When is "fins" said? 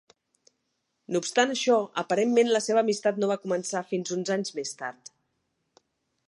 3.93-4.15